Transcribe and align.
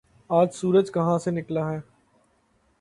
آج 0.29 0.53
سورج 0.53 0.91
کہاں 0.91 1.17
سے 1.19 1.31
نکلا 1.31 1.69
ہے 1.71 1.79